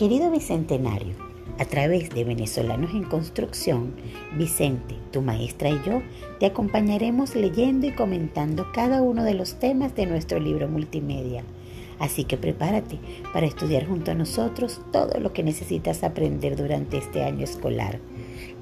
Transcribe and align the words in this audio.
Querido 0.00 0.30
Bicentenario, 0.30 1.12
a 1.58 1.66
través 1.66 2.08
de 2.08 2.24
Venezolanos 2.24 2.92
en 2.94 3.02
Construcción, 3.02 3.92
Vicente, 4.38 4.94
tu 5.12 5.20
maestra 5.20 5.68
y 5.68 5.78
yo 5.84 6.00
te 6.38 6.46
acompañaremos 6.46 7.34
leyendo 7.34 7.86
y 7.86 7.92
comentando 7.92 8.72
cada 8.72 9.02
uno 9.02 9.24
de 9.24 9.34
los 9.34 9.58
temas 9.58 9.94
de 9.94 10.06
nuestro 10.06 10.40
libro 10.40 10.68
multimedia. 10.68 11.44
Así 11.98 12.24
que 12.24 12.38
prepárate 12.38 12.98
para 13.34 13.44
estudiar 13.44 13.86
junto 13.86 14.10
a 14.10 14.14
nosotros 14.14 14.80
todo 14.90 15.20
lo 15.20 15.34
que 15.34 15.42
necesitas 15.42 16.02
aprender 16.02 16.56
durante 16.56 16.96
este 16.96 17.22
año 17.22 17.44
escolar. 17.44 17.98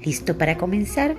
¿Listo 0.03 0.37
para 0.37 0.57
comenzar? 0.57 1.15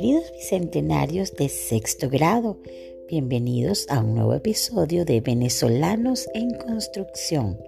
Queridos 0.00 0.32
bicentenarios 0.32 1.34
de 1.34 1.50
sexto 1.50 2.08
grado, 2.08 2.58
bienvenidos 3.06 3.84
a 3.90 4.00
un 4.00 4.14
nuevo 4.14 4.32
episodio 4.32 5.04
de 5.04 5.20
Venezolanos 5.20 6.26
en 6.32 6.54
Construcción. 6.54 7.60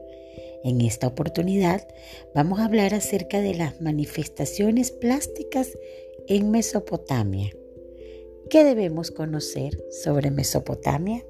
En 0.64 0.80
esta 0.80 1.08
oportunidad 1.08 1.86
vamos 2.34 2.58
a 2.58 2.64
hablar 2.64 2.94
acerca 2.94 3.42
de 3.42 3.54
las 3.54 3.82
manifestaciones 3.82 4.92
plásticas 4.92 5.76
en 6.26 6.50
Mesopotamia. 6.50 7.52
¿Qué 8.48 8.64
debemos 8.64 9.10
conocer 9.10 9.76
sobre 9.90 10.30
Mesopotamia? 10.30 11.26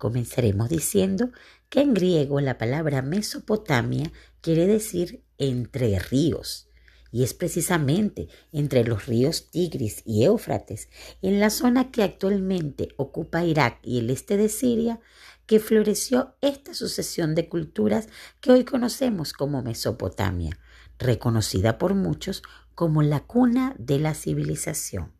Comenzaremos 0.00 0.70
diciendo 0.70 1.30
que 1.68 1.82
en 1.82 1.92
griego 1.92 2.40
la 2.40 2.56
palabra 2.56 3.02
Mesopotamia 3.02 4.10
quiere 4.40 4.66
decir 4.66 5.22
entre 5.36 5.98
ríos. 5.98 6.70
Y 7.12 7.22
es 7.22 7.34
precisamente 7.34 8.28
entre 8.50 8.82
los 8.82 9.04
ríos 9.04 9.50
Tigris 9.50 10.00
y 10.06 10.24
Éufrates, 10.24 10.88
en 11.20 11.38
la 11.38 11.50
zona 11.50 11.90
que 11.90 12.02
actualmente 12.02 12.88
ocupa 12.96 13.44
Irak 13.44 13.80
y 13.82 13.98
el 13.98 14.08
este 14.08 14.38
de 14.38 14.48
Siria, 14.48 15.00
que 15.44 15.60
floreció 15.60 16.34
esta 16.40 16.72
sucesión 16.72 17.34
de 17.34 17.50
culturas 17.50 18.08
que 18.40 18.52
hoy 18.52 18.64
conocemos 18.64 19.34
como 19.34 19.62
Mesopotamia, 19.62 20.58
reconocida 20.98 21.76
por 21.76 21.92
muchos 21.92 22.42
como 22.74 23.02
la 23.02 23.20
cuna 23.20 23.74
de 23.78 23.98
la 23.98 24.14
civilización. 24.14 25.19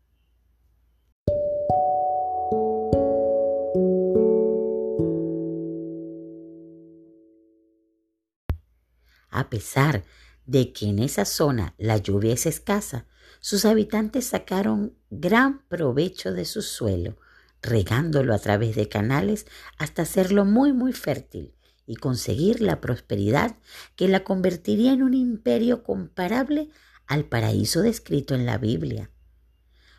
A 9.30 9.48
pesar 9.48 10.04
de 10.46 10.72
que 10.72 10.86
en 10.86 10.98
esa 10.98 11.24
zona 11.24 11.74
la 11.78 11.96
lluvia 11.96 12.34
es 12.34 12.46
escasa, 12.46 13.06
sus 13.40 13.64
habitantes 13.64 14.26
sacaron 14.26 14.94
gran 15.10 15.62
provecho 15.68 16.32
de 16.32 16.44
su 16.44 16.62
suelo, 16.62 17.16
regándolo 17.62 18.34
a 18.34 18.38
través 18.38 18.74
de 18.76 18.88
canales 18.88 19.46
hasta 19.78 20.02
hacerlo 20.02 20.44
muy 20.44 20.72
muy 20.72 20.92
fértil 20.92 21.54
y 21.86 21.96
conseguir 21.96 22.60
la 22.60 22.80
prosperidad 22.80 23.56
que 23.96 24.08
la 24.08 24.24
convertiría 24.24 24.92
en 24.92 25.02
un 25.02 25.14
imperio 25.14 25.82
comparable 25.82 26.68
al 27.06 27.24
paraíso 27.24 27.82
descrito 27.82 28.34
en 28.34 28.46
la 28.46 28.58
Biblia. 28.58 29.10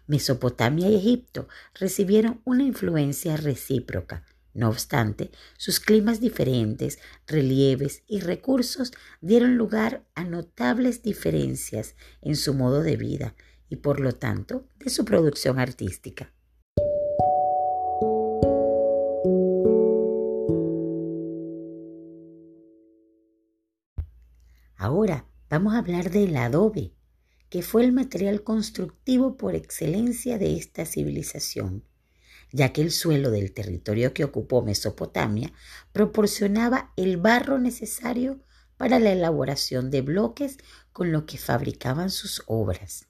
Mesopotamia 0.07 0.89
y 0.89 0.95
Egipto 0.95 1.47
recibieron 1.73 2.41
una 2.45 2.63
influencia 2.63 3.37
recíproca, 3.37 4.25
no 4.53 4.69
obstante, 4.69 5.31
sus 5.57 5.79
climas 5.79 6.19
diferentes, 6.19 6.99
relieves 7.25 8.03
y 8.07 8.19
recursos 8.19 8.91
dieron 9.21 9.55
lugar 9.55 10.05
a 10.13 10.23
notables 10.23 11.03
diferencias 11.03 11.95
en 12.21 12.35
su 12.35 12.53
modo 12.53 12.81
de 12.81 12.97
vida 12.97 13.35
y 13.69 13.77
por 13.77 14.01
lo 14.01 14.11
tanto 14.11 14.67
de 14.79 14.89
su 14.89 15.05
producción 15.05 15.59
artística. 15.59 16.33
Ahora 24.75 25.27
vamos 25.49 25.75
a 25.75 25.77
hablar 25.77 26.09
del 26.09 26.35
adobe, 26.35 26.91
que 27.49 27.61
fue 27.61 27.85
el 27.85 27.93
material 27.93 28.43
constructivo 28.43 29.37
por 29.37 29.55
excelencia 29.55 30.37
de 30.37 30.57
esta 30.57 30.85
civilización 30.85 31.83
ya 32.51 32.73
que 32.73 32.81
el 32.81 32.91
suelo 32.91 33.31
del 33.31 33.53
territorio 33.53 34.13
que 34.13 34.23
ocupó 34.23 34.61
Mesopotamia 34.61 35.51
proporcionaba 35.91 36.93
el 36.97 37.17
barro 37.17 37.59
necesario 37.59 38.41
para 38.77 38.99
la 38.99 39.11
elaboración 39.11 39.91
de 39.91 40.01
bloques 40.01 40.57
con 40.91 41.11
lo 41.11 41.25
que 41.25 41.37
fabricaban 41.37 42.09
sus 42.09 42.43
obras. 42.47 43.07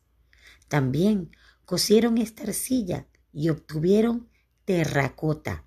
También 0.67 1.31
cosieron 1.65 2.17
esta 2.17 2.43
arcilla 2.43 3.07
y 3.33 3.49
obtuvieron 3.49 4.29
terracota. 4.65 5.65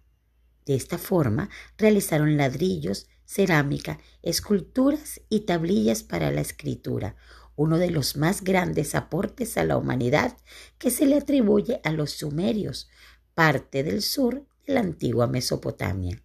De 0.66 0.74
esta 0.74 0.98
forma 0.98 1.50
realizaron 1.76 2.36
ladrillos, 2.36 3.08
cerámica, 3.24 3.98
esculturas 4.22 5.20
y 5.28 5.40
tablillas 5.40 6.02
para 6.02 6.30
la 6.30 6.40
escritura, 6.40 7.16
uno 7.56 7.78
de 7.78 7.90
los 7.90 8.16
más 8.16 8.42
grandes 8.42 8.94
aportes 8.94 9.56
a 9.56 9.64
la 9.64 9.76
humanidad 9.76 10.36
que 10.78 10.90
se 10.90 11.06
le 11.06 11.16
atribuye 11.16 11.80
a 11.84 11.92
los 11.92 12.10
sumerios, 12.10 12.88
parte 13.34 13.82
del 13.82 14.00
sur 14.00 14.46
de 14.64 14.74
la 14.74 14.80
antigua 14.80 15.26
Mesopotamia. 15.26 16.22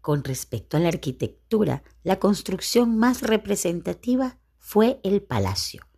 Con 0.00 0.22
respecto 0.22 0.76
a 0.76 0.80
la 0.80 0.88
arquitectura, 0.88 1.82
la 2.04 2.20
construcción 2.20 2.96
más 2.96 3.22
representativa 3.22 4.38
fue 4.58 5.00
el 5.02 5.22
palacio, 5.22 5.88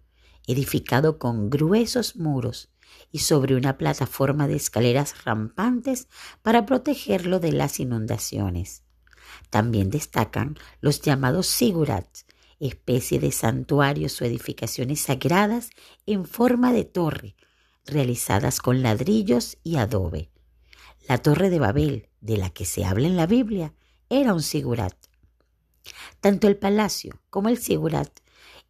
edificado 0.47 1.19
con 1.19 1.51
gruesos 1.51 2.17
muros 2.17 2.71
y 3.13 3.19
sobre 3.19 3.57
una 3.57 3.77
plataforma 3.77 4.49
de 4.49 4.57
escaleras 4.57 5.25
rampantes 5.25 6.09
para 6.41 6.65
protegerlo 6.65 7.41
de 7.41 7.53
las 7.53 7.79
inundaciones. 7.79 8.85
También 9.51 9.91
destacan 9.91 10.57
los 10.81 11.03
llamados 11.03 11.47
sigurats, 11.47 12.26
especie 12.61 13.19
de 13.19 13.33
santuarios 13.33 14.21
o 14.21 14.25
edificaciones 14.25 15.01
sagradas 15.01 15.71
en 16.07 16.25
forma 16.25 16.73
de 16.73 16.85
torre, 16.85 17.37
realizadas 17.85 18.61
con 18.61 18.83
ladrillos 18.83 19.59
y 19.63 19.77
adobe. 19.77 20.31
La 21.09 21.19
torre 21.19 21.51
de 21.51 21.59
Babel, 21.59 22.09
de 22.21 22.37
la 22.37 22.51
que 22.51 22.65
se 22.65 22.85
habla 22.85 23.07
en 23.07 23.17
la 23.17 23.27
Biblia, 23.27 23.75
era 24.09 24.35
un 24.35 24.43
sigurat. 24.43 24.95
Tanto 26.21 26.49
el 26.49 26.57
palacio 26.57 27.21
como 27.31 27.49
el 27.49 27.59
sigurat 27.59 28.21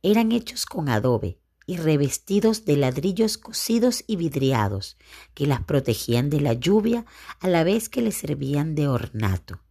eran 0.02 0.32
hechos 0.32 0.66
con 0.66 0.88
adobe 0.88 1.38
y 1.66 1.78
revestidos 1.78 2.64
de 2.64 2.76
ladrillos 2.76 3.38
cocidos 3.38 4.04
y 4.06 4.16
vidriados 4.16 4.96
que 5.34 5.46
las 5.46 5.64
protegían 5.64 6.30
de 6.30 6.40
la 6.40 6.52
lluvia 6.52 7.04
a 7.40 7.48
la 7.48 7.64
vez 7.64 7.88
que 7.88 8.02
les 8.02 8.16
servían 8.16 8.74
de 8.74 8.88
ornato. 8.88 9.65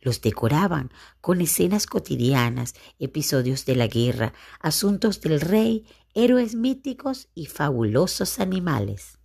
Los 0.00 0.20
decoraban 0.20 0.92
con 1.20 1.40
escenas 1.40 1.86
cotidianas, 1.86 2.74
episodios 2.98 3.64
de 3.64 3.76
la 3.76 3.86
guerra, 3.86 4.32
asuntos 4.60 5.20
del 5.20 5.40
rey, 5.40 5.86
héroes 6.14 6.54
míticos 6.54 7.28
y 7.34 7.46
fabulosos 7.46 8.38
animales. 8.38 9.18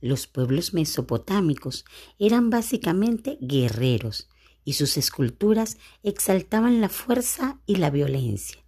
Los 0.00 0.26
pueblos 0.26 0.74
mesopotámicos 0.74 1.84
eran 2.18 2.50
básicamente 2.50 3.36
guerreros 3.40 4.28
y 4.64 4.74
sus 4.74 4.96
esculturas 4.96 5.76
exaltaban 6.02 6.80
la 6.80 6.88
fuerza 6.88 7.60
y 7.66 7.76
la 7.76 7.90
violencia. 7.90 8.64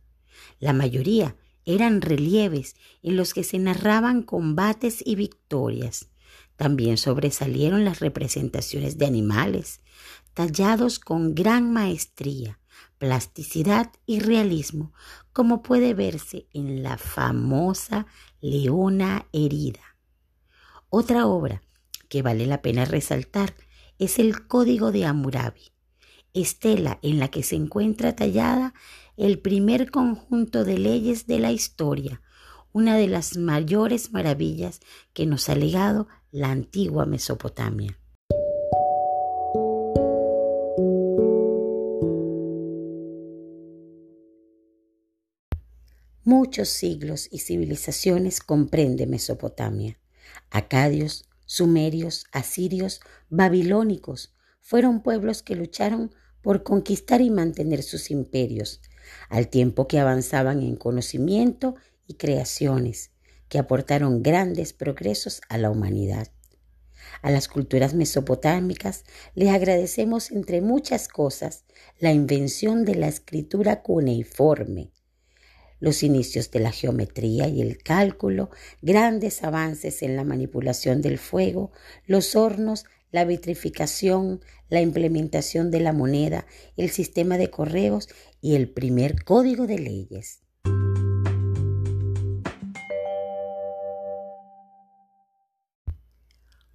La 0.58 0.73
mayoría 0.73 1.37
eran 1.65 2.01
relieves 2.01 2.77
en 3.03 3.17
los 3.17 3.35
que 3.35 3.45
se 3.45 3.59
narraban 3.59 4.23
combates 4.23 5.03
y 5.05 5.15
victorias. 5.15 6.09
También 6.57 6.97
sobresalieron 6.97 7.85
las 7.85 8.01
representaciones 8.01 8.99
de 8.99 9.07
animales, 9.07 9.81
tallados 10.35 10.99
con 10.99 11.35
gran 11.35 11.73
maestría, 11.73 12.59
plasticidad 12.99 13.91
y 14.07 14.21
realismo, 14.21 14.93
como 15.33 15.62
puede 15.62 15.95
verse 15.95 16.47
en 16.53 16.83
la 16.83 16.99
famosa 16.99 18.07
Leona 18.41 19.27
herida. 19.33 19.97
Otra 20.91 21.27
obra 21.27 21.62
que 22.09 22.23
vale 22.23 22.47
la 22.47 22.61
pena 22.61 22.85
resaltar 22.85 23.55
es 23.99 24.19
el 24.19 24.47
Código 24.47 24.93
de 24.93 25.07
Hammurabi, 25.07 25.73
estela 26.35 26.99
en 27.03 27.19
la 27.19 27.29
que 27.29 27.43
se 27.43 27.56
encuentra 27.56 28.15
tallada 28.15 28.75
el 29.17 29.38
primer 29.38 29.91
conjunto 29.91 30.65
de 30.65 30.79
leyes 30.79 31.27
de 31.27 31.38
la 31.38 31.53
historia, 31.53 32.23
una 32.73 32.97
de 32.97 33.09
las 33.09 33.37
mayores 33.37 34.12
maravillas 34.12 34.81
que 35.12 35.27
nos 35.27 35.49
ha 35.49 35.55
legado 35.55 36.09
la 36.31 36.50
antigua 36.50 37.06
Mesopotamia. 37.06 38.00
muchos 46.31 46.69
siglos 46.69 47.26
y 47.33 47.41
civilizaciones 47.41 48.38
comprende 48.38 49.09
Mesopotamia. 49.09 49.99
Acadios, 50.50 51.29
sumerios, 51.44 52.25
asirios, 52.31 53.00
babilónicos 53.31 54.33
fueron 54.61 55.03
pueblos 55.03 55.43
que 55.43 55.56
lucharon 55.56 56.15
por 56.42 56.62
conquistar 56.62 57.20
y 57.20 57.31
mantener 57.31 57.82
sus 57.82 58.10
imperios, 58.10 58.81
al 59.28 59.48
tiempo 59.48 59.88
que 59.88 59.98
avanzaban 59.98 60.62
en 60.62 60.76
conocimiento 60.76 61.75
y 62.06 62.14
creaciones, 62.14 63.10
que 63.48 63.58
aportaron 63.58 64.22
grandes 64.22 64.72
progresos 64.72 65.40
a 65.48 65.58
la 65.58 65.70
humanidad. 65.70 66.28
A 67.22 67.31
las 67.31 67.48
culturas 67.48 67.94
mesopotámicas 67.94 69.04
les 69.34 69.50
agradecemos, 69.50 70.31
entre 70.31 70.60
muchas 70.60 71.08
cosas, 71.08 71.64
la 71.98 72.12
invención 72.12 72.84
de 72.84 72.94
la 72.94 73.08
escritura 73.08 73.82
cuneiforme, 73.82 74.92
los 75.81 76.02
inicios 76.02 76.50
de 76.50 76.60
la 76.60 76.70
geometría 76.70 77.48
y 77.48 77.62
el 77.62 77.78
cálculo, 77.78 78.50
grandes 78.82 79.42
avances 79.42 80.02
en 80.02 80.14
la 80.14 80.25
manipulación 80.25 81.00
del 81.00 81.19
fuego, 81.19 81.72
los 82.06 82.37
hornos, 82.37 82.84
la 83.11 83.25
vitrificación, 83.25 84.41
la 84.69 84.81
implementación 84.81 85.71
de 85.71 85.81
la 85.81 85.93
moneda, 85.93 86.47
el 86.77 86.91
sistema 86.91 87.39
de 87.39 87.51
correos 87.51 88.09
y 88.41 88.55
el 88.55 88.71
primer 88.71 89.25
código 89.25 89.67
de 89.67 89.79
leyes. 89.79 90.41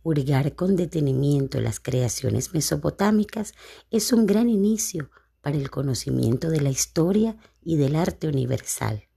Hurgar 0.03 0.55
con 0.55 0.75
detenimiento 0.75 1.59
las 1.59 1.79
creaciones 1.79 2.53
mesopotámicas 2.53 3.53
es 3.89 4.13
un 4.13 4.27
gran 4.27 4.49
inicio 4.49 5.09
para 5.41 5.57
el 5.57 5.71
conocimiento 5.71 6.49
de 6.49 6.61
la 6.61 6.69
historia 6.69 7.37
y 7.63 7.77
del 7.77 7.95
arte 7.95 8.27
universal. 8.27 9.07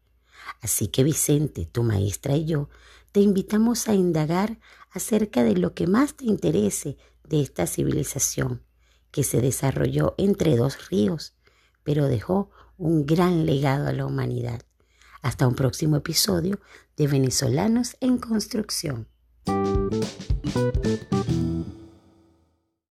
Así 0.61 0.89
que 0.89 1.05
Vicente, 1.05 1.67
tu 1.67 1.83
maestra 1.83 2.37
y 2.37 2.45
yo 2.45 2.69
te 3.13 3.21
invitamos 3.21 3.89
a 3.89 3.95
indagar 3.95 4.59
acerca 4.91 5.45
de 5.45 5.57
lo 5.57 5.75
que 5.75 5.87
más 5.87 6.15
te 6.15 6.25
interese 6.25 6.97
de 7.25 7.43
esta 7.43 7.67
civilización 7.67 8.63
que 9.11 9.25
se 9.25 9.41
desarrolló 9.41 10.15
entre 10.19 10.57
dos 10.57 10.89
ríos, 10.89 11.35
pero 11.83 12.07
dejó 12.07 12.51
un 12.77 13.07
gran 13.07 13.47
legado 13.47 13.89
a 13.89 13.93
la 13.93 14.07
humanidad. 14.07 14.63
Hasta 15.23 15.49
un 15.49 15.55
próximo 15.55 15.97
episodio 15.97 16.61
de 16.97 17.07
Venezolanos 17.07 17.97
en 18.01 18.19
Construcción. 18.19 19.09